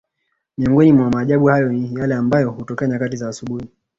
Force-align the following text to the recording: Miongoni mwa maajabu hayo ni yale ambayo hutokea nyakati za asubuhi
Miongoni 0.57 0.93
mwa 0.93 1.09
maajabu 1.09 1.45
hayo 1.45 1.69
ni 1.69 1.95
yale 1.99 2.15
ambayo 2.15 2.51
hutokea 2.51 2.87
nyakati 2.87 3.17
za 3.17 3.29
asubuhi 3.29 3.69